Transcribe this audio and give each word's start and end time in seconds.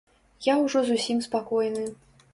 Я 0.45 0.55
ўжо 0.61 0.81
зусім 0.89 1.23
спакойны. 1.29 1.83